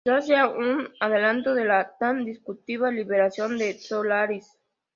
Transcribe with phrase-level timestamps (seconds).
[0.03, 4.51] Quizás sea un adelanto de la tan discutida liberación de Solaris.